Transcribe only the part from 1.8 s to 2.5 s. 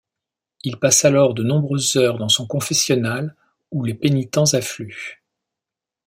heures dans son